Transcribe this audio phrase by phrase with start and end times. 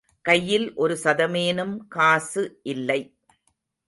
[0.21, 3.01] கையில் ஒருசதமேனும் காசு இல்லை.